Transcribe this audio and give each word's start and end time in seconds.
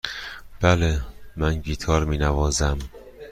بله، 0.61 1.01
من 1.37 1.59
گیتار 1.59 2.05
می 2.05 2.17
نوازم. 2.17 2.79